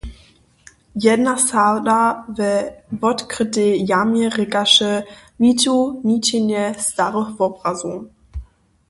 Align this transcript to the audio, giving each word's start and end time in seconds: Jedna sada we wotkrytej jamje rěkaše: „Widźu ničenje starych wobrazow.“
Jedna 1.03 1.33
sada 1.49 1.99
we 2.35 2.51
wotkrytej 3.01 3.71
jamje 3.89 4.27
rěkaše: 4.37 4.91
„Widźu 5.41 5.77
ničenje 6.07 6.63
starych 6.89 7.29
wobrazow.“ 7.39 7.97